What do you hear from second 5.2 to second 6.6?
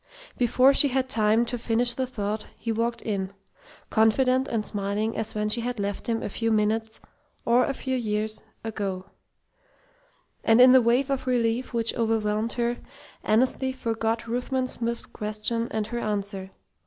when she had left him a few